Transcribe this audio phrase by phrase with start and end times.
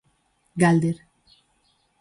[0.61, 0.97] Galder.